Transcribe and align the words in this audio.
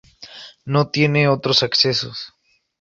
No 0.65 0.89
tiene 0.89 1.27
otros 1.27 1.61
accesos. 1.61 2.33